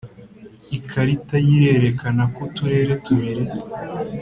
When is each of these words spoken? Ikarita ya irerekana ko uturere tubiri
Ikarita 0.77 1.35
ya 1.47 1.51
irerekana 1.67 2.21
ko 2.33 2.39
uturere 2.47 2.93
tubiri 3.03 3.45